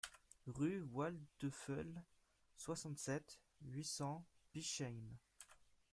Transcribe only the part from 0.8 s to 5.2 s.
Waldteufel, soixante-sept, huit cents Bischheim